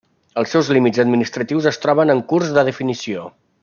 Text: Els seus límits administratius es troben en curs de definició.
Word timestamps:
Els 0.41 0.55
seus 0.55 0.71
límits 0.77 1.03
administratius 1.03 1.69
es 1.73 1.81
troben 1.85 2.17
en 2.17 2.25
curs 2.35 2.53
de 2.59 2.69
definició. 2.75 3.33